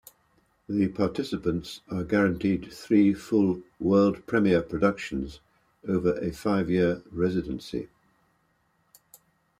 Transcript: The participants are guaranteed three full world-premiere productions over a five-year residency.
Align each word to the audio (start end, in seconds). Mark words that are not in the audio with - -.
The 0.67 0.87
participants 0.87 1.81
are 1.91 2.03
guaranteed 2.03 2.71
three 2.73 3.13
full 3.13 3.61
world-premiere 3.79 4.63
productions 4.63 5.41
over 5.87 6.17
a 6.17 6.31
five-year 6.31 7.03
residency. 7.11 7.87